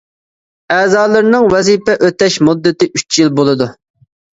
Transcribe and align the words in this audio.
ئەزالىرىنىڭ 0.75 1.47
ۋەزىپە 1.57 1.99
ئۆتەش 2.09 2.41
مۇددىتى 2.49 2.93
ئۈچ 2.97 3.23
يىل 3.23 3.35
بولىدۇ. 3.41 3.75